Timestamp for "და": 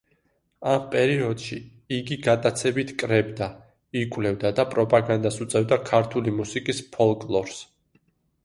4.61-4.65